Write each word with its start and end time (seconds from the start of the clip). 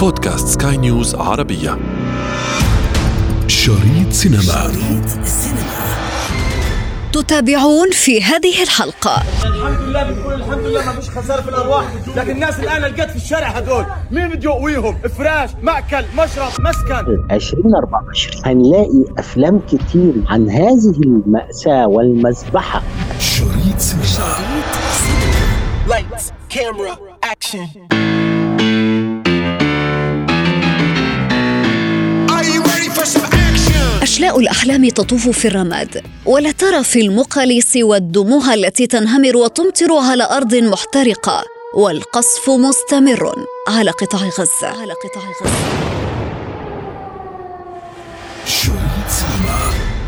بودكاست 0.00 0.62
سكاي 0.62 0.76
نيوز 0.76 1.14
عربية. 1.14 1.78
شريط 3.46 4.12
سينما. 4.12 4.42
شريط 4.42 5.26
تتابعون 7.12 7.90
في 7.90 8.22
هذه 8.22 8.62
الحلقة. 8.62 9.22
الحمد 9.44 9.80
لله 9.80 10.02
بنقول 10.02 10.34
الحمد 10.34 10.58
لله 10.66 10.86
ما 10.86 10.92
فيش 10.92 11.10
خسارة 11.10 11.40
في 11.42 11.48
الأرواح. 11.48 11.84
لكن 12.16 12.30
الناس 12.30 12.60
الآن 12.60 12.82
لقيت 12.82 13.10
في 13.10 13.16
الشارع 13.16 13.48
هدول. 13.48 13.86
مين 14.10 14.28
بده 14.28 14.50
يقويهم؟ 14.50 14.98
فراش 15.18 15.50
مأكل 15.62 16.04
مشرب 16.18 16.50
مسكن. 16.60 17.26
2024 17.30 18.42
هنلاقي 18.46 19.04
أفلام 19.18 19.60
كتير 19.68 20.12
عن 20.28 20.50
هذه 20.50 21.00
المأساة 21.04 21.86
والمذبحة. 21.86 22.82
شريط 23.18 23.78
سينما. 23.78 24.34
Lights, 25.88 26.32
camera, 26.54 26.94
action. 27.32 27.68
Are 27.92 28.19
أشلاء 34.20 34.38
الأحلام 34.38 34.88
تطوف 34.88 35.28
في 35.28 35.48
الرماد 35.48 36.02
ولا 36.26 36.52
ترى 36.52 36.84
في 36.84 37.00
المقل 37.00 37.62
سوى 37.62 37.96
الدموع 37.96 38.54
التي 38.54 38.86
تنهمر 38.86 39.36
وتمطر 39.36 39.92
على 39.92 40.24
أرض 40.24 40.54
محترقة 40.54 41.44
والقصف 41.74 42.50
مستمر 42.50 43.46
على 43.68 43.90
قطاع 43.90 44.20
غزة. 44.20 44.66
على 44.66 44.92
قطاع 44.92 45.22
غزة. 45.42 45.54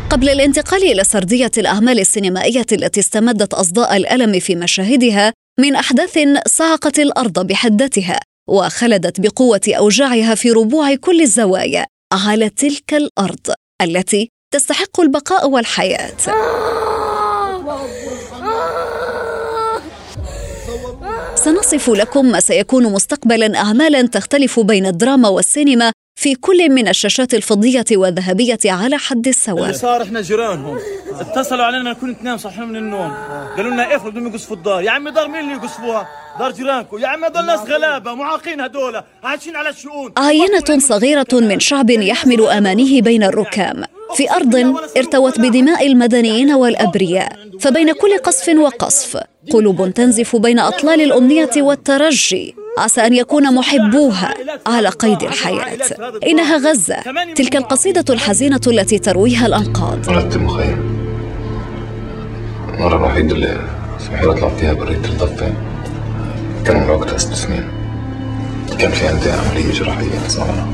قبل 0.09 0.29
الانتقال 0.29 0.83
إلى 0.83 1.03
سردية 1.03 1.51
الأعمال 1.57 1.99
السينمائية 1.99 2.65
التي 2.71 2.99
استمدت 2.99 3.53
أصداء 3.53 3.97
الألم 3.97 4.39
في 4.39 4.55
مشاهدها 4.55 5.33
من 5.59 5.75
أحداث 5.75 6.19
صعقت 6.47 6.99
الأرض 6.99 7.47
بحدتها 7.47 8.19
وخلدت 8.49 9.19
بقوة 9.19 9.61
أوجاعها 9.67 10.35
في 10.35 10.51
ربوع 10.51 10.95
كل 10.95 11.21
الزوايا 11.21 11.85
على 12.13 12.49
تلك 12.49 12.93
الأرض. 12.93 13.62
التي 13.83 14.29
تستحق 14.53 14.99
البقاء 14.99 15.49
والحياة. 15.49 16.11
سنصف 21.35 21.89
لكم 21.89 22.25
ما 22.25 22.39
سيكون 22.39 22.83
مستقبلا 22.93 23.57
أعمالا 23.57 24.01
تختلف 24.07 24.59
بين 24.59 24.85
الدراما 24.85 25.29
والسينما 25.29 25.91
في 26.15 26.35
كل 26.35 26.69
من 26.69 26.87
الشاشات 26.87 27.33
الفضية 27.33 27.85
والذهبية 27.91 28.57
على 28.65 28.97
حد 28.97 29.27
السواء 29.27 29.63
اللي 29.63 29.73
صار 29.73 30.01
إحنا 30.01 30.21
جيرانهم. 30.21 30.79
اتصلوا 31.19 31.65
علينا 31.65 31.91
نكون 31.91 32.11
اثنين 32.11 32.37
صحينا 32.37 32.65
من 32.65 32.75
النوم. 32.75 33.13
قالوا 33.57 33.71
لنا 33.71 33.91
إيه 33.91 33.97
بدهم 33.97 34.27
يقصفوا 34.27 34.55
الدار. 34.55 34.81
يا 34.81 34.91
عمي 34.91 35.11
دار 35.11 35.27
مين 35.27 35.41
اللي 35.41 35.53
يقصفوها؟ 35.53 36.07
دار 36.39 36.51
جيرانكم. 36.51 36.97
يا 36.97 37.07
عمي 37.07 37.27
هدول 37.27 37.45
ناس 37.45 37.59
غلابة 37.59 38.13
معاقين 38.13 38.61
هدول 38.61 39.01
عايشين 39.23 39.55
على 39.55 39.69
الشؤون. 39.69 40.11
عينة 40.17 40.79
صغيرة 40.79 41.27
من 41.33 41.59
شعب 41.59 41.89
يحمل 41.89 42.41
أمانيه 42.41 43.01
بين 43.01 43.23
الركام. 43.23 43.83
في 44.15 44.31
أرض 44.31 44.75
ارتوت 44.97 45.39
بدماء 45.39 45.87
المدنيين 45.87 46.51
والأبرياء 46.51 47.39
فبين 47.59 47.93
كل 47.93 48.17
قصف 48.17 48.49
وقصف 48.49 49.17
قلوب 49.51 49.93
تنزف 49.93 50.35
بين 50.35 50.59
أطلال 50.59 51.01
الأمنية 51.01 51.51
والترجي. 51.57 52.55
عسى 52.77 53.01
أن 53.01 53.13
يكون 53.13 53.55
محبوها 53.55 54.33
على 54.67 54.89
قيد 54.89 55.23
الحياة. 55.23 55.77
إنها 56.27 56.57
غزة 56.57 56.95
تلك 57.35 57.55
القصيدة 57.55 58.13
الحزينة 58.13 58.61
التي 58.67 58.99
ترويها 58.99 59.45
الأنقاض. 59.45 60.07
ولدت 60.07 60.37
مخيم 60.37 60.93
المرة 62.73 62.97
الوحيدة 62.97 63.35
اللي 63.35 63.57
صحيح 63.99 64.23
أطلع 64.23 64.49
فيها 64.49 64.73
برية 64.73 64.95
الضفة 64.95 65.53
كان 66.65 66.89
وقتها 66.89 67.17
ست 67.17 67.33
سنين. 67.33 67.67
كان 68.79 68.91
في 68.91 69.07
عندي 69.07 69.31
عملية 69.31 69.71
جراحية 69.71 70.27
صغيرة 70.27 70.67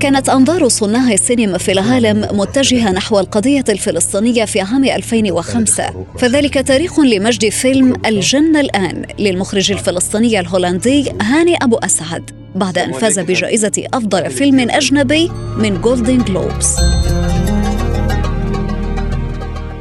كانت 0.00 0.28
أنظار 0.28 0.68
صناع 0.68 1.12
السينما 1.12 1.58
في 1.58 1.72
العالم 1.72 2.38
متجهة 2.38 2.92
نحو 2.92 3.20
القضية 3.20 3.64
الفلسطينية 3.68 4.44
في 4.44 4.60
عام 4.60 4.84
2005 4.84 6.06
فذلك 6.18 6.54
تاريخ 6.54 7.00
لمجد 7.00 7.48
فيلم 7.48 7.94
الجنة 8.06 8.60
الآن 8.60 9.04
للمخرج 9.18 9.72
الفلسطيني 9.72 10.40
الهولندي 10.40 11.12
هاني 11.22 11.56
أبو 11.62 11.76
أسعد 11.76 12.30
بعد 12.54 12.78
أن 12.78 12.92
فاز 12.92 13.18
بجائزة 13.18 13.84
أفضل 13.94 14.30
فيلم 14.30 14.70
أجنبي 14.70 15.30
من 15.56 15.80
جولدن 15.80 16.24
جلوبز 16.24 16.76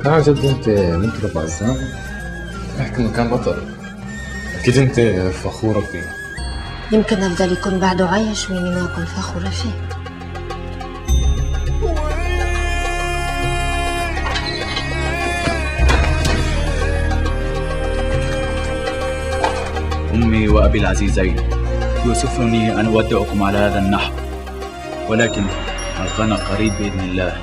عن 0.05 0.21
جد 0.21 0.45
أنت 0.45 0.69
مطرب 0.69 1.37
عزام 1.37 1.77
إنه 2.99 3.11
كان 3.13 3.29
بطل. 3.29 3.57
أكيد 4.59 4.77
أنت 4.77 4.99
فخورة 5.31 5.79
فيه. 5.79 6.03
يمكن 6.91 7.15
أفضل 7.15 7.51
يكون 7.51 7.79
بعده 7.79 8.07
عايش 8.07 8.49
وإني 8.49 8.69
ما 8.69 8.85
أكون 8.85 9.05
فخورة 9.05 9.49
فيه. 9.49 9.98
وأبي 20.69 20.79
العزيزين 20.79 21.35
يوسفني 22.05 22.79
أن 22.79 22.85
أودعكم 22.85 23.43
على 23.43 23.57
هذا 23.57 23.79
النحو. 23.79 24.13
ولكن 25.09 25.43
الغنى 26.01 26.35
قريب 26.35 26.73
بإذن 26.79 26.99
الله. 26.99 27.33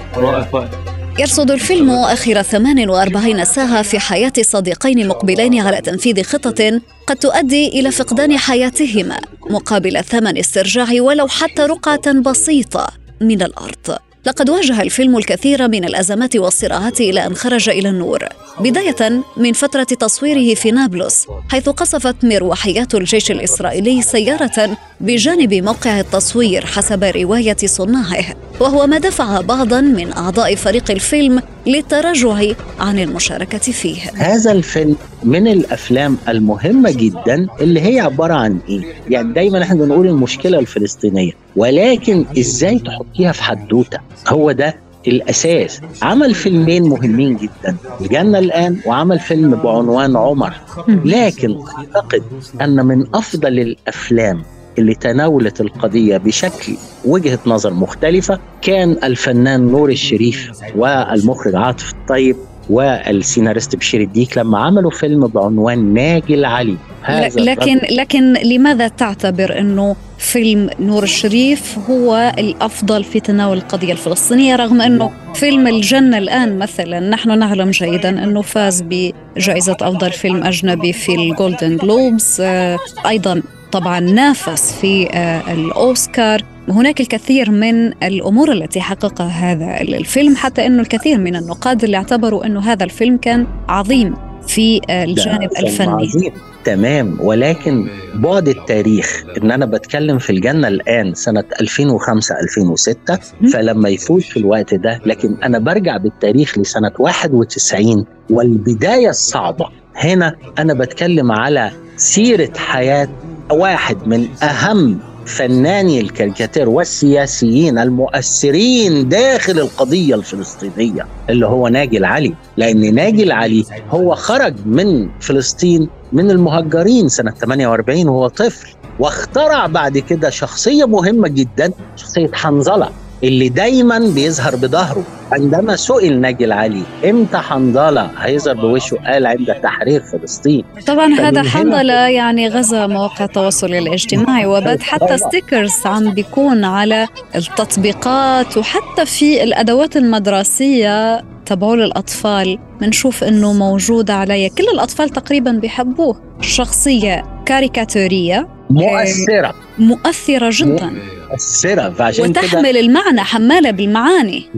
يرصد 1.19 1.50
الفيلم 1.50 1.91
آخر 1.91 2.42
48 2.42 3.44
ساعة 3.44 3.82
في 3.82 3.98
حياة 3.98 4.32
صديقين 4.41 5.09
مقبلين 5.09 5.60
على 5.60 5.81
تنفيذ 5.81 6.22
خطة 6.22 6.81
قد 7.06 7.16
تؤدي 7.16 7.69
إلى 7.69 7.91
فقدان 7.91 8.38
حياتهما 8.38 9.19
مقابل 9.50 10.04
ثمن 10.04 10.38
استرجاع 10.38 10.88
ولو 11.00 11.28
حتى 11.28 11.62
رقعة 11.62 12.12
بسيطة 12.12 12.86
من 13.20 13.42
الأرض. 13.42 14.05
لقد 14.26 14.50
واجه 14.50 14.82
الفيلم 14.82 15.16
الكثير 15.16 15.69
من 15.69 15.84
الأزمات 15.84 16.37
والصراعات 16.37 17.00
إلى 17.00 17.26
أن 17.26 17.34
خرج 17.34 17.69
إلى 17.69 17.88
النور. 17.88 18.25
بداية 18.60 19.22
من 19.37 19.53
فترة 19.53 19.84
تصويره 19.84 20.54
في 20.54 20.70
نابلس 20.70 21.26
حيث 21.48 21.69
قصفت 21.69 22.25
مروحيات 22.25 22.94
الجيش 22.94 23.31
الإسرائيلي 23.31 24.03
سيارة 24.03 24.76
بجانب 25.00 25.54
موقع 25.54 26.00
التصوير 26.00 26.66
حسب 26.66 27.04
رواية 27.04 27.56
صناعه. 27.65 28.25
وهو 28.60 28.86
ما 28.86 28.98
دفع 28.98 29.41
بعضا 29.41 29.81
من 29.81 30.12
أعضاء 30.12 30.54
فريق 30.54 30.91
الفيلم 30.91 31.42
للتراجع 31.66 32.36
عن 32.78 32.98
المشاركة 32.98 33.59
فيه. 33.59 34.10
هذا 34.15 34.53
الفيلم 34.53 34.97
من 35.26 35.47
الأفلام 35.48 36.16
المهمة 36.28 36.91
جدا 36.91 37.47
اللي 37.60 37.81
هي 37.81 38.00
عبارة 38.00 38.34
عن 38.34 38.59
إيه؟ 38.69 38.82
يعني 39.09 39.32
دايما 39.32 39.62
إحنا 39.62 39.84
بنقول 39.84 40.06
المشكلة 40.06 40.59
الفلسطينية. 40.59 41.32
ولكن 41.56 42.25
إزاي 42.38 42.78
تحطيها 42.78 43.32
في 43.32 43.42
حدوتة؟ 43.42 43.98
هو 44.28 44.53
ده 44.53 44.76
الأساس. 45.09 45.81
عمل 46.03 46.34
فيلمين 46.34 46.82
مهمين 46.82 47.36
جدا. 47.36 47.76
الجنة 48.00 48.38
الآن 48.38 48.76
وعمل 48.86 49.19
فيلم 49.19 49.50
بعنوان 49.54 50.16
عمر. 50.16 50.53
لكن 50.88 51.59
أعتقد 51.78 52.22
أن 52.60 52.86
من 52.86 53.15
أفضل 53.15 53.59
الأفلام 53.59 54.42
اللي 54.78 54.94
تناولت 54.94 55.60
القضية 55.60 56.16
بشكل 56.16 56.72
وجهة 57.04 57.38
نظر 57.47 57.75
مختلفة 57.75 58.38
كان 58.62 58.97
الفنان 59.04 59.60
نور 59.69 59.91
الشريف 59.91 60.50
والمخرج 60.76 61.54
عاطف 61.54 61.92
الطيب. 61.92 62.36
والسيناريست 62.71 63.77
بشير 63.77 64.00
الديك 64.00 64.38
لما 64.38 64.59
عملوا 64.59 64.91
فيلم 64.91 65.27
بعنوان 65.27 65.94
ناجي 65.94 66.34
العلي. 66.34 66.77
هذا 67.03 67.41
لكن 67.41 67.77
الرجل- 67.77 67.97
لكن 67.97 68.32
لماذا 68.32 68.88
تعتبر 68.88 69.59
إنه 69.59 69.97
فيلم 70.19 70.71
نور 70.81 71.03
الشريف 71.03 71.78
هو 71.91 72.32
الأفضل 72.38 73.04
في 73.04 73.21
تناول 73.21 73.56
القضية 73.56 73.93
الفلسطينية 73.93 74.56
رغم 74.56 74.81
إنه 74.81 75.10
فيلم 75.34 75.66
الجنة 75.66 76.19
الآن 76.19 76.59
مثلا 76.59 77.00
نحن 77.00 77.38
نعلم 77.38 77.71
جيدا 77.71 78.09
إنه 78.25 78.43
فاز 78.43 78.84
بجائزة 78.91 79.77
أفضل 79.81 80.12
فيلم 80.12 80.43
أجنبي 80.44 80.93
في 80.93 81.15
ال 81.14 81.23
Golden 81.23 81.76
Globes 81.76 82.36
آه، 82.41 82.78
أيضا 83.07 83.42
طبعا 83.72 84.01
نافس 84.01 84.72
في 84.80 85.09
آه، 85.15 85.53
الأوسكار. 85.53 86.42
هناك 86.68 87.01
الكثير 87.01 87.51
من 87.51 87.86
الأمور 88.03 88.53
التي 88.53 88.80
حققها 88.80 89.53
هذا 89.53 89.80
الفيلم 89.80 90.36
حتى 90.36 90.66
إنه 90.66 90.83
الكثير 90.83 91.18
من 91.18 91.36
النقاد 91.36 91.84
اللي 91.84 91.97
اعتبروا 91.97 92.47
إنه 92.47 92.60
هذا 92.60 92.84
الفيلم 92.84 93.16
كان 93.16 93.47
عظيم 93.68 94.15
في 94.47 94.80
الجانب 94.91 95.48
الفني. 95.59 95.89
عظيم. 95.92 96.33
تمام. 96.65 97.16
ولكن 97.21 97.89
بعد 98.15 98.48
التاريخ 98.48 99.24
إن 99.42 99.51
أنا 99.51 99.66
بتكلم 99.66 100.18
في 100.18 100.30
الجنة 100.30 100.68
الآن 100.68 101.15
سنة 101.15 101.45
2005 101.60 102.34
2006 102.41 103.19
فلما 103.53 103.89
يفوز 103.89 104.22
في 104.22 104.36
الوقت 104.36 104.74
ده 104.74 105.01
لكن 105.07 105.36
أنا 105.42 105.59
برجع 105.59 105.97
بالتاريخ 105.97 106.59
لسنة 106.59 106.92
91 106.98 108.04
والبداية 108.30 109.09
الصعبة. 109.09 109.66
هنا 109.97 110.34
أنا 110.59 110.74
بتكلم 110.74 111.33
على 111.33 111.71
سيرة 111.97 112.51
حياة 112.57 113.09
واحد 113.51 114.09
من 114.09 114.28
أهم 114.42 114.98
فناني 115.26 116.00
الكاريكاتير 116.00 116.68
والسياسيين 116.68 117.78
المؤثرين 117.78 119.08
داخل 119.08 119.58
القضية 119.58 120.14
الفلسطينية 120.14 121.06
اللي 121.30 121.46
هو 121.46 121.68
ناجي 121.68 121.98
العلي 121.98 122.34
لأن 122.56 122.94
ناجي 122.94 123.22
العلي 123.22 123.64
هو 123.90 124.14
خرج 124.14 124.54
من 124.66 125.08
فلسطين 125.20 125.88
من 126.12 126.30
المهجرين 126.30 127.08
سنة 127.08 127.30
48 127.30 128.08
وهو 128.08 128.28
طفل 128.28 128.68
واخترع 128.98 129.66
بعد 129.66 129.98
كده 129.98 130.30
شخصية 130.30 130.84
مهمة 130.84 131.28
جدا 131.28 131.72
شخصية 131.96 132.30
حنظلة. 132.32 132.88
اللي 133.26 133.48
دايما 133.48 133.98
بيظهر 133.98 134.56
بظهره 134.56 135.04
عندما 135.32 135.76
سئل 135.76 136.20
ناجي 136.20 136.44
العلي 136.44 136.82
إمتى 137.04 137.36
حنظلة؟ 137.36 138.10
هيظهر 138.18 138.54
بوشه 138.54 138.96
قال 139.06 139.26
عند 139.26 139.54
تحرير 139.62 140.00
فلسطين. 140.00 140.64
طبعا 140.86 141.14
هذا 141.14 141.42
حنظلة 141.42 142.08
يعني 142.08 142.48
غزا 142.48 142.86
مواقع 142.86 143.24
التواصل 143.24 143.74
الاجتماعي 143.74 144.46
وبات 144.46 144.82
حتى 144.82 145.18
ستيكرز 145.18 145.72
عم 145.86 146.10
بيكون 146.10 146.64
على 146.64 147.08
التطبيقات 147.34 148.56
وحتى 148.56 149.06
في 149.06 149.42
الأدوات 149.42 149.96
المدرسية 149.96 151.24
تبعول 151.46 151.82
الأطفال 151.82 152.58
بنشوف 152.80 153.24
إنه 153.24 153.52
موجودة 153.52 154.14
عليها. 154.14 154.48
كل 154.48 154.64
الأطفال 154.74 155.08
تقريبا 155.08 155.50
بيحبوه. 155.50 156.20
شخصية 156.40 157.42
كاريكاتورية. 157.46 158.55
مؤثرة. 158.71 159.54
مؤثرة 159.78 160.51
جدا. 160.53 160.92
مؤثرة. 161.30 161.91
فعشان 161.91 162.33
كده 162.33 162.41
وتحمل 162.41 162.77
المعنى 162.77 163.21
حمالة 163.21 163.71
بالمعاني. 163.71 164.51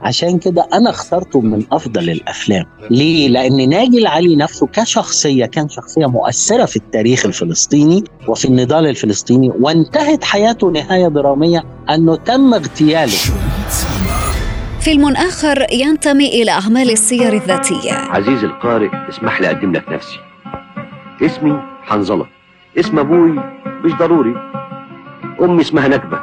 عشان 0.00 0.38
كده 0.38 0.68
أنا 0.74 0.90
اخترته 0.90 1.40
من 1.40 1.62
أفضل 1.72 2.10
الأفلام. 2.10 2.64
ليه؟ 2.90 3.28
لأن 3.28 3.68
ناجي 3.68 3.98
العلي 3.98 4.36
نفسه 4.36 4.66
كشخصية 4.66 5.46
كان 5.46 5.68
شخصية 5.68 6.06
مؤثرة 6.06 6.64
في 6.64 6.76
التاريخ 6.76 7.26
الفلسطيني 7.26 8.04
وفي 8.28 8.44
النضال 8.44 8.86
الفلسطيني 8.86 9.52
وانتهت 9.60 10.24
حياته 10.24 10.70
نهاية 10.70 11.08
درامية 11.08 11.64
أنه 11.90 12.16
تم 12.16 12.54
اغتياله. 12.54 13.18
فيلم 14.80 15.08
آخر 15.08 15.66
ينتمي 15.72 16.28
إلى 16.42 16.50
أعمال 16.50 16.90
السير 16.90 17.32
الذاتية. 17.32 17.92
عزيزي 17.92 18.46
القارئ 18.46 18.88
اسمح 19.08 19.40
لي 19.40 19.46
أقدم 19.46 19.72
لك 19.72 19.88
نفسي. 19.88 20.18
اسمي 21.22 21.60
حنظلة. 21.82 22.35
اسم 22.78 22.98
أبوي 22.98 23.30
مش 23.84 23.92
ضروري. 23.92 24.34
أمي 25.42 25.62
اسمها 25.62 25.88
نكبه 25.88 26.18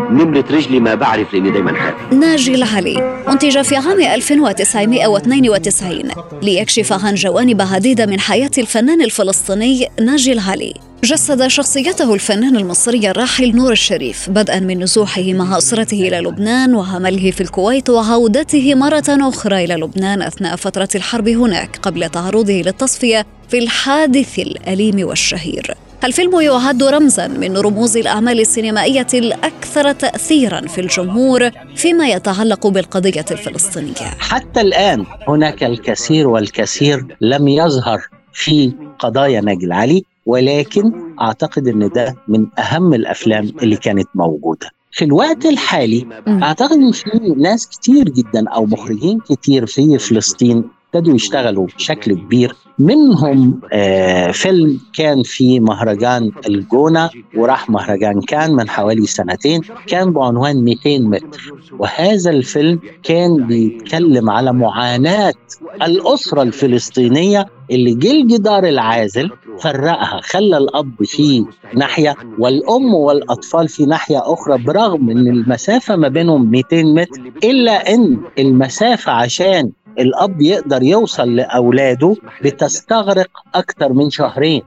نمرة 0.00 0.44
رجلي 0.50 0.80
ما 0.80 0.94
بعرف 0.94 1.34
لأني 1.34 1.50
دايما 1.50 1.72
حافي 1.74 2.14
ناجي 2.16 2.54
العلي 2.54 3.22
أنتج 3.28 3.62
في 3.62 3.76
عام 3.76 4.00
1992 4.00 6.02
ليكشف 6.42 6.92
عن 7.04 7.14
جوانب 7.14 7.62
عديدة 7.62 8.06
من 8.06 8.20
حياة 8.20 8.50
الفنان 8.58 9.02
الفلسطيني 9.02 9.88
ناجي 10.00 10.32
العلي 10.32 10.74
جسد 11.04 11.46
شخصيته 11.46 12.14
الفنان 12.14 12.56
المصري 12.56 13.10
الراحل 13.10 13.56
نور 13.56 13.72
الشريف 13.72 14.30
بدءا 14.30 14.60
من 14.60 14.82
نزوحه 14.82 15.32
مع 15.32 15.58
أسرته 15.58 16.08
إلى 16.08 16.20
لبنان 16.20 16.74
وعمله 16.74 17.30
في 17.30 17.40
الكويت 17.40 17.90
وعودته 17.90 18.74
مرة 18.74 19.04
أخرى 19.08 19.64
إلى 19.64 19.74
لبنان 19.74 20.22
أثناء 20.22 20.56
فترة 20.56 20.88
الحرب 20.94 21.28
هناك 21.28 21.78
قبل 21.82 22.08
تعرضه 22.08 22.52
للتصفية 22.52 23.26
في 23.48 23.58
الحادث 23.58 24.38
الأليم 24.38 25.06
والشهير 25.06 25.74
الفيلم 26.04 26.40
يعد 26.40 26.82
رمزا 26.82 27.28
من 27.28 27.56
رموز 27.56 27.96
الأعمال 27.96 28.40
السينمائية 28.40 29.06
الأكثر 29.14 29.92
تاثيرا 29.92 30.60
في 30.60 30.80
الجمهور 30.80 31.50
فيما 31.76 32.08
يتعلق 32.08 32.66
بالقضية 32.66 33.24
الفلسطينية. 33.30 34.10
حتى 34.18 34.60
الآن 34.60 35.04
هناك 35.28 35.64
الكثير 35.64 36.28
والكثير 36.28 37.16
لم 37.20 37.48
يظهر 37.48 38.00
في 38.32 38.72
قضايا 38.98 39.40
ناجي 39.40 39.66
العلي 39.66 40.04
ولكن 40.28 40.92
أعتقد 41.20 41.68
إن 41.68 41.88
ده 41.88 42.16
من 42.28 42.46
أهم 42.58 42.94
الأفلام 42.94 43.50
اللي 43.62 43.76
كانت 43.76 44.08
موجودة. 44.14 44.70
في 44.92 45.04
الوقت 45.04 45.46
الحالي. 45.46 46.06
أعتقد 46.28 46.72
إن 46.72 46.92
في 46.92 47.10
ناس 47.36 47.66
كتير 47.68 48.04
جدا 48.08 48.48
أو 48.48 48.66
مخرجين 48.66 49.18
كتير 49.20 49.66
في 49.66 49.98
فلسطين 49.98 50.64
ابتدوا 50.94 51.14
يشتغلوا 51.14 51.66
بشكل 51.66 52.14
كبير 52.14 52.56
منهم 52.78 53.60
آه 53.72 54.30
فيلم 54.30 54.80
كان 54.94 55.22
في 55.22 55.60
مهرجان 55.60 56.30
الجونة 56.48 57.10
وراح 57.36 57.70
مهرجان 57.70 58.20
كان 58.20 58.52
من 58.56 58.68
حوالي 58.68 59.06
سنتين 59.06 59.60
كان 59.86 60.12
بعنوان 60.12 60.64
200 60.64 60.98
متر 60.98 61.52
وهذا 61.78 62.30
الفيلم 62.30 62.80
كان 63.02 63.46
بيتكلم 63.46 64.30
على 64.30 64.52
معاناة 64.52 65.34
الأسرة 65.82 66.42
الفلسطينية 66.42 67.46
اللي 67.70 67.94
جه 67.94 68.10
الجدار 68.12 68.64
العازل 68.68 69.30
فرقها 69.62 70.20
خلى 70.22 70.56
الأب 70.56 71.04
في 71.04 71.44
ناحية 71.74 72.14
والأم 72.38 72.94
والأطفال 72.94 73.68
في 73.68 73.86
ناحية 73.86 74.32
أخرى 74.32 74.58
برغم 74.58 75.10
أن 75.10 75.28
المسافة 75.28 75.96
ما 75.96 76.08
بينهم 76.08 76.50
200 76.50 76.82
متر 76.82 77.20
إلا 77.44 77.94
أن 77.94 78.18
المسافة 78.38 79.12
عشان 79.12 79.70
الأب 79.98 80.40
يقدر 80.42 80.82
يوصل 80.82 81.36
لأولاده 81.36 82.16
بتستغرق 82.44 83.30
أكتر 83.54 83.92
من 83.92 84.10
شهرين. 84.10 84.62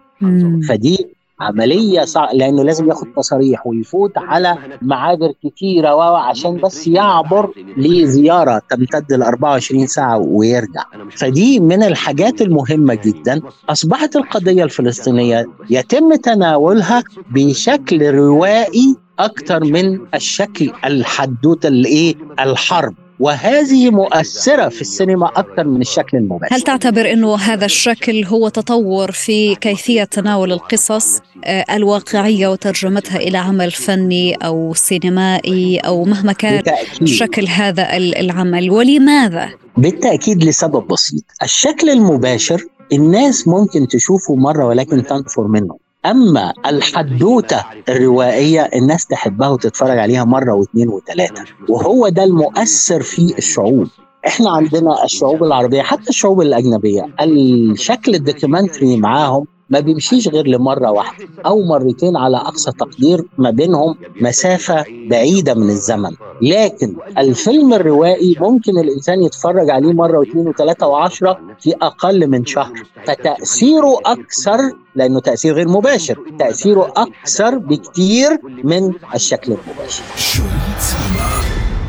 فدي 0.69 1.07
عملية 1.41 2.01
صعبة 2.05 2.33
لأنه 2.33 2.63
لازم 2.63 2.87
ياخد 2.89 3.07
تصاريح 3.17 3.67
ويفوت 3.67 4.11
على 4.17 4.57
معابر 4.81 5.33
كتيرة 5.43 5.95
و- 5.95 6.01
عشان 6.01 6.57
بس 6.57 6.87
يعبر 6.87 7.51
لزيارة 7.77 8.61
تمتد 8.69 9.13
ل 9.13 9.23
24 9.23 9.87
ساعة 9.87 10.17
ويرجع. 10.17 10.83
فدي 11.17 11.59
من 11.59 11.83
الحاجات 11.83 12.41
المهمة 12.41 12.93
جدا. 12.93 13.41
أصبحت 13.69 14.15
القضية 14.15 14.63
الفلسطينية 14.63 15.45
يتم 15.69 16.15
تناولها 16.15 17.03
بشكل 17.31 18.11
روائي 18.15 18.95
أكثر 19.19 19.63
من 19.63 19.99
الشكل 20.15 20.71
الحدوتة 20.85 21.67
الإيه؟ 21.67 22.15
الحرب. 22.39 22.93
وهذه 23.21 23.89
مؤثرة 23.89 24.69
في 24.69 24.81
السينما 24.81 25.25
أكثر 25.35 25.63
من 25.63 25.81
الشكل 25.81 26.17
المباشر. 26.17 26.55
هل 26.55 26.61
تعتبر 26.61 27.11
إنه 27.11 27.35
هذا 27.35 27.65
الشكل 27.65 28.25
هو 28.25 28.49
تطور 28.49 29.11
في 29.11 29.55
كيفية 29.55 30.03
تناول 30.03 30.51
القصص 30.51 31.19
آه، 31.45 31.65
الواقعية 31.75 32.47
وترجمتها 32.47 33.17
إلى 33.17 33.37
عمل 33.37 33.71
فني 33.71 34.33
أو 34.35 34.73
سينمائي 34.75 35.77
أو 35.79 36.03
مهما 36.05 36.33
كان 36.33 36.55
بالتأكيد. 36.55 37.07
شكل 37.07 37.47
هذا 37.47 37.97
ال- 37.97 38.17
العمل؟ 38.17 38.71
ولماذا؟ 38.71 39.49
بالتأكيد 39.77 40.43
لسبب 40.43 40.87
بسيط. 40.87 41.23
الشكل 41.43 41.89
المباشر 41.89 42.63
الناس 42.93 43.47
ممكن 43.47 43.87
تشوفه 43.87 44.35
مرة 44.35 44.65
ولكن 44.65 45.03
تنفر 45.03 45.47
منه. 45.47 45.77
أما 46.05 46.53
الحدوتة 46.65 47.63
الروائية 47.89 48.61
الناس 48.61 49.05
تحبها 49.05 49.49
وتتفرج 49.49 49.97
عليها 49.97 50.23
مرة 50.23 50.53
واثنين 50.53 50.89
وثلاثة 50.89 51.43
وهو 51.69 52.09
ده 52.09 52.23
المؤثر 52.23 53.01
في 53.01 53.37
الشعوب. 53.37 53.87
إحنا 54.27 54.49
عندنا 54.49 55.03
الشعوب 55.03 55.43
العربية 55.43 55.81
حتى 55.81 56.09
الشعوب 56.09 56.41
الأجنبية 56.41 57.07
الشكل 57.21 58.15
الدوكيومنتري 58.15 58.97
معاهم 58.97 59.45
ما 59.71 59.79
بيمشيش 59.79 60.27
غير 60.27 60.47
لمرة 60.47 60.91
واحدة 60.91 61.27
أو 61.45 61.61
مرتين 61.61 62.17
على 62.17 62.37
أقصى 62.37 62.71
تقدير 62.71 63.23
ما 63.37 63.49
بينهم 63.49 63.95
مسافة 64.21 64.85
بعيدة 65.09 65.53
من 65.53 65.69
الزمن. 65.69 66.11
لكن 66.41 66.95
الفيلم 67.17 67.73
الروائي 67.73 68.37
ممكن 68.39 68.79
الإنسان 68.79 69.23
يتفرج 69.23 69.69
عليه 69.69 69.93
مرة 69.93 70.19
واثنين 70.19 70.47
وثلاثة 70.47 70.87
وعشرة 70.87 71.39
في 71.59 71.73
أقل 71.81 72.27
من 72.27 72.45
شهر. 72.45 72.73
فتأثيره 73.07 73.99
أكثر 74.05 74.57
لأنه 74.95 75.19
تأثير 75.19 75.53
غير 75.53 75.67
مباشر 75.67 76.19
تأثيره 76.39 76.93
أكثر 76.97 77.57
بكتير 77.57 78.39
من 78.63 78.93
الشكل 79.15 79.51
المباشر. 79.51 80.03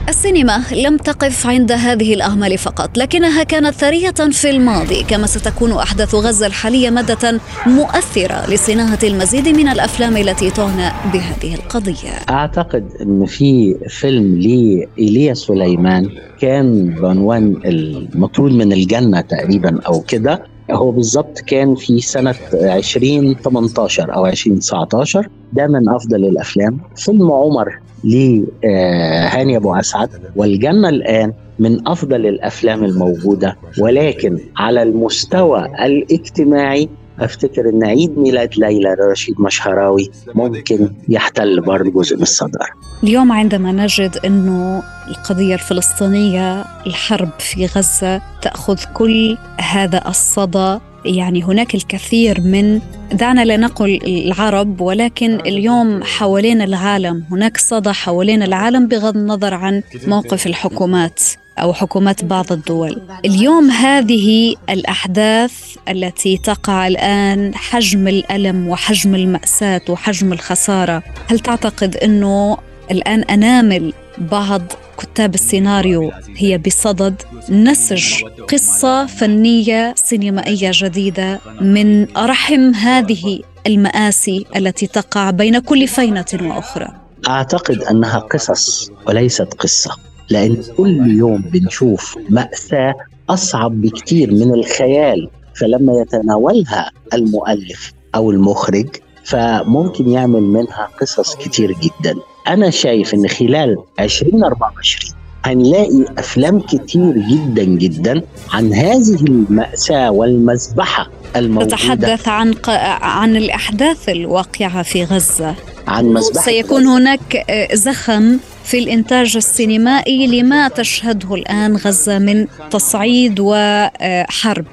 السينما 0.09 0.62
لم 0.73 0.97
تقف 0.97 1.47
عند 1.47 1.73
هذه 1.73 2.14
الأعمال 2.14 2.59
فقط 2.59 2.99
لكنها 2.99 3.42
كانت 3.42 3.75
ثرية 3.75 4.11
في 4.11 4.50
الماضي 4.50 5.02
كما 5.02 5.26
ستكون 5.26 5.73
أحداث 5.73 6.14
غزة 6.14 6.47
الحالية 6.47 6.90
مادة 6.90 7.40
مؤثرة 7.66 8.50
لصناعة 8.50 8.99
المزيد 9.04 9.49
من 9.49 9.68
الأفلام 9.68 10.16
التي 10.16 10.50
تعنى 10.50 10.92
بهذه 11.12 11.54
القضية. 11.54 12.11
أعتقد 12.30 12.88
أن 13.00 13.26
في 13.26 13.76
فيلم 13.88 14.38
لإيليا 14.38 15.35
سليمان 15.35 16.09
كان 16.40 16.94
بعنوان 17.02 17.56
المطرود 17.64 18.52
من 18.52 18.73
الجنة 18.73 19.21
تقريبا 19.21 19.80
أو 19.87 20.00
كده. 20.00 20.42
هو 20.71 20.90
بالظبط 20.90 21.38
كان 21.38 21.75
في 21.75 22.00
سنة 22.00 22.35
2018 22.54 24.14
أو 24.14 24.26
2019 24.26 25.28
ده 25.52 25.66
من 25.66 25.88
أفضل 25.88 26.25
الأفلام. 26.25 26.80
فيلم 26.97 27.32
عمر 27.32 27.78
لهاني 28.04 29.56
أبو 29.56 29.75
أسعد 29.75 30.09
والجنة 30.37 30.88
الآن 30.88 31.32
من 31.59 31.88
أفضل 31.88 32.26
الأفلام 32.26 32.85
الموجودة 32.85 33.56
ولكن 33.78 34.38
على 34.56 34.82
المستوى 34.82 35.64
الاجتماعي 35.64 36.88
أفتكر 37.21 37.68
إن 37.68 37.85
عيد 37.85 38.18
ميلاد 38.18 38.50
ليلى 38.56 38.97
رشيد 39.11 39.40
مشهراوي 39.40 40.11
ممكن 40.35 40.90
يحتل 41.09 41.61
برضه 41.61 41.90
جزء 41.90 42.16
من 42.16 42.23
الصداره. 42.23 42.71
اليوم 43.02 43.32
عندما 43.32 43.73
نجد 43.73 44.18
إنه 44.25 44.82
القضية 45.09 45.54
الفلسطينية 45.54 46.64
الحرب 46.87 47.30
في 47.38 47.66
غزة 47.66 48.21
تأخذ 48.42 48.78
كل 48.94 49.37
هذا 49.59 50.09
الصدى 50.09 50.78
يعني 51.04 51.42
هناك 51.42 51.75
الكثير 51.75 52.40
من 52.40 52.80
دعنا 53.12 53.44
لا 53.44 53.56
نقل 53.56 53.99
العرب 54.06 54.80
ولكن 54.80 55.40
اليوم 55.40 56.02
حوالين 56.02 56.62
العالم 56.62 57.25
هناك 57.30 57.56
صدى 57.56 57.92
حوالين 57.92 58.42
العالم 58.42 58.88
بغض 58.88 59.16
النظر 59.16 59.54
عن 59.54 59.82
موقف 60.06 60.47
الحكومات 60.47 61.21
أو 61.59 61.73
حكومات 61.73 62.25
بعض 62.25 62.52
الدول. 62.52 63.02
اليوم 63.25 63.71
هذه 63.71 64.56
الأحداث 64.71 65.76
التي 65.88 66.38
تقع 66.38 66.87
الآن 66.87 67.54
حجم 67.54 68.09
الألم 68.09 68.68
وحجم 68.68 69.14
المأساة 69.14 69.80
وحجم 69.88 70.32
الخسارة 70.32 71.02
هل 71.30 71.38
تعتقد 71.38 71.97
إنه 71.97 72.59
الآن 72.90 73.22
انامل 73.22 73.92
بعض 74.18 74.62
كتاب 74.98 75.34
السيناريو 75.34 76.10
هي 76.36 76.58
بصدد 76.58 77.22
نسج 77.50 78.22
قصة 78.48 79.06
فنية 79.06 79.94
سينمائية 79.96 80.70
جديدة 80.74 81.40
من 81.60 82.06
رحم 82.16 82.74
هذه 82.74 83.40
المآسي 83.66 84.46
التي 84.56 84.86
تقع 84.86 85.30
بين 85.30 85.58
كل 85.58 85.88
فينة 85.88 86.24
وأخرى. 86.42 86.88
أعتقد 87.28 87.82
أنها 87.82 88.18
قصص 88.18 88.90
وليست 89.06 89.54
قصة 89.54 89.96
لأن 90.30 90.62
كل 90.76 91.10
يوم 91.10 91.42
بنشوف 91.42 92.18
مأساة 92.30 92.94
أصعب 93.30 93.80
بكتير 93.80 94.30
من 94.32 94.54
الخيال 94.54 95.30
فلما 95.60 95.92
يتناولها 96.00 96.90
المؤلف 97.14 97.92
أو 98.14 98.30
المخرج 98.30 98.88
فممكن 99.24 100.08
يعمل 100.08 100.42
منها 100.42 100.88
قصص 101.00 101.36
كتير 101.36 101.72
جدا. 101.72 102.14
أنا 102.49 102.70
شايف 102.70 103.14
أن 103.14 103.28
خلال 103.28 103.76
2024 104.00 105.14
هنلاقي 105.44 106.04
أفلام 106.18 106.61
كتير 106.61 107.12
جدا 107.12 107.64
جدا 107.64 108.22
عن 108.52 108.72
هذه 108.72 109.14
المأساة 109.22 110.11
والمذبحة 110.11 111.11
الموجودة. 111.37 111.76
تتحدث 111.76 112.28
عن 112.28 112.52
ق... 112.52 112.70
عن 113.02 113.37
الأحداث 113.37 114.08
الواقعة 114.08 114.82
في 114.82 115.04
غزة. 115.04 115.54
عن 115.88 116.04
مذبحة 116.04 116.44
سيكون 116.44 116.87
هناك 116.87 117.44
آه، 117.50 117.75
زخم. 117.75 118.38
في 118.64 118.78
الإنتاج 118.78 119.37
السينمائي 119.37 120.26
لما 120.26 120.69
تشهده 120.69 121.35
الآن 121.35 121.76
غزة 121.76 122.19
من 122.19 122.47
تصعيد 122.71 123.40
وحرب 123.40 124.64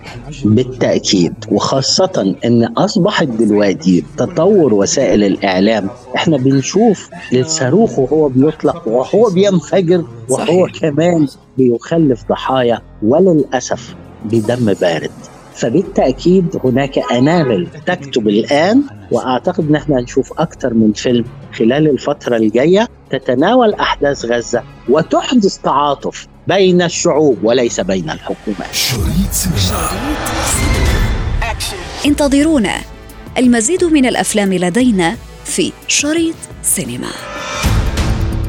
بالتأكيد 0.45 1.33
وخاصة 1.51 2.35
أن 2.45 2.63
أصبحت 2.63 3.27
دلوقتي 3.27 4.03
تطور 4.17 4.73
وسائل 4.73 5.23
الإعلام 5.23 5.89
إحنا 6.15 6.37
بنشوف 6.37 7.09
الصاروخ 7.33 7.99
وهو 7.99 8.27
بيطلق 8.29 8.87
وهو 8.87 9.29
بينفجر 9.29 10.05
وهو 10.29 10.67
صحيح. 10.67 10.79
كمان 10.81 11.27
بيخلف 11.57 12.23
ضحايا 12.29 12.81
وللأسف 13.03 13.95
بدم 14.25 14.73
بارد 14.73 15.11
فبالتأكيد 15.59 16.59
هناك 16.63 16.99
أنامل 17.11 17.67
تكتب 17.85 18.27
الآن 18.27 18.83
وأعتقد 19.11 19.69
أن 19.69 19.75
إحنا 19.75 19.99
هنشوف 19.99 20.33
أكثر 20.39 20.73
من 20.73 20.93
فيلم 20.93 21.25
خلال 21.53 21.89
الفترة 21.89 22.37
الجاية 22.37 22.87
تتناول 23.09 23.73
أحداث 23.73 24.25
غزة 24.25 24.63
وتحدث 24.89 25.57
تعاطف 25.57 26.27
بين 26.47 26.81
الشعوب 26.81 27.37
وليس 27.43 27.79
بين 27.79 28.09
الحكومات 28.09 28.73
شريط 28.73 29.31
سينما. 29.31 29.89
انتظرونا. 32.05 32.75
المزيد 33.37 33.83
من 33.83 34.05
الأفلام 34.05 34.53
لدينا 34.53 35.15
في 35.45 35.71
شريط 35.87 36.35
سينما. 36.63 37.11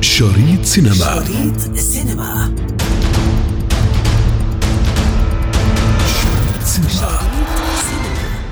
شريط 0.01 0.65
سينما. 0.65 0.95
شريط 0.95 1.77
سينما. 1.77 2.70